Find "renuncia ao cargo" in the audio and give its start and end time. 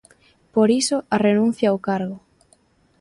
1.27-2.17